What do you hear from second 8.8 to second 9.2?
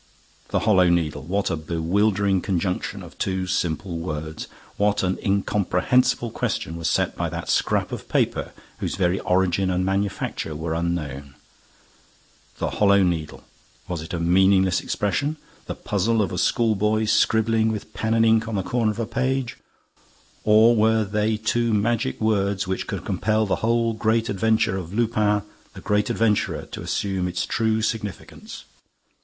very